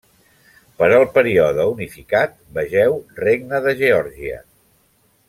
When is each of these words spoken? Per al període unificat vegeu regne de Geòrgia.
Per 0.77 0.87
al 0.99 1.03
període 1.17 1.67
unificat 1.73 2.33
vegeu 2.59 2.97
regne 3.21 3.61
de 3.67 3.75
Geòrgia. 3.83 4.41